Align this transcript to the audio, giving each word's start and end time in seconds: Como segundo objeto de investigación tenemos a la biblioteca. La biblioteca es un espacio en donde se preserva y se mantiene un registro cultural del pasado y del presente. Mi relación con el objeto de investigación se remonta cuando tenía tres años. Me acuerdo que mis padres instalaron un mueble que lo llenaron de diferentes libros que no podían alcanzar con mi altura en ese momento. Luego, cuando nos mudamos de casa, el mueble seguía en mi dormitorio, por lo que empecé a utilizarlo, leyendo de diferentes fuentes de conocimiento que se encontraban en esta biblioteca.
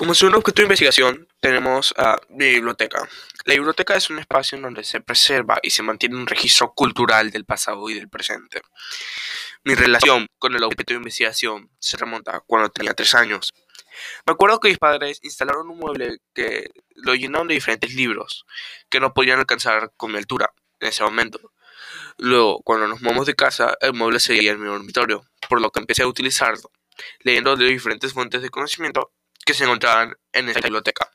Como 0.00 0.14
segundo 0.14 0.38
objeto 0.38 0.62
de 0.62 0.62
investigación 0.62 1.28
tenemos 1.40 1.92
a 1.98 2.18
la 2.30 2.46
biblioteca. 2.46 3.06
La 3.44 3.52
biblioteca 3.52 3.96
es 3.96 4.08
un 4.08 4.18
espacio 4.18 4.56
en 4.56 4.62
donde 4.62 4.82
se 4.82 5.02
preserva 5.02 5.58
y 5.62 5.68
se 5.68 5.82
mantiene 5.82 6.16
un 6.16 6.26
registro 6.26 6.72
cultural 6.72 7.30
del 7.30 7.44
pasado 7.44 7.86
y 7.90 7.92
del 7.92 8.08
presente. 8.08 8.62
Mi 9.62 9.74
relación 9.74 10.26
con 10.38 10.54
el 10.54 10.62
objeto 10.62 10.94
de 10.94 11.00
investigación 11.00 11.70
se 11.78 11.98
remonta 11.98 12.40
cuando 12.46 12.70
tenía 12.70 12.94
tres 12.94 13.14
años. 13.14 13.52
Me 14.26 14.32
acuerdo 14.32 14.58
que 14.58 14.70
mis 14.70 14.78
padres 14.78 15.20
instalaron 15.22 15.68
un 15.68 15.76
mueble 15.76 16.20
que 16.32 16.70
lo 16.94 17.14
llenaron 17.14 17.48
de 17.48 17.54
diferentes 17.56 17.92
libros 17.92 18.46
que 18.88 19.00
no 19.00 19.12
podían 19.12 19.38
alcanzar 19.38 19.92
con 19.98 20.12
mi 20.12 20.16
altura 20.16 20.50
en 20.80 20.88
ese 20.88 21.04
momento. 21.04 21.52
Luego, 22.16 22.62
cuando 22.62 22.88
nos 22.88 23.02
mudamos 23.02 23.26
de 23.26 23.34
casa, 23.34 23.76
el 23.82 23.92
mueble 23.92 24.18
seguía 24.18 24.52
en 24.52 24.62
mi 24.62 24.66
dormitorio, 24.66 25.26
por 25.46 25.60
lo 25.60 25.70
que 25.70 25.80
empecé 25.80 26.04
a 26.04 26.08
utilizarlo, 26.08 26.70
leyendo 27.18 27.54
de 27.54 27.66
diferentes 27.66 28.14
fuentes 28.14 28.40
de 28.40 28.48
conocimiento 28.48 29.12
que 29.50 29.54
se 29.54 29.64
encontraban 29.64 30.14
en 30.32 30.48
esta 30.48 30.60
biblioteca. 30.60 31.10